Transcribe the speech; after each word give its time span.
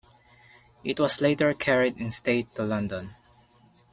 It 0.83 0.99
was 0.99 1.21
later 1.21 1.53
carried 1.53 1.97
in 1.97 2.09
state 2.09 2.55
to 2.55 2.63
London. 2.63 3.11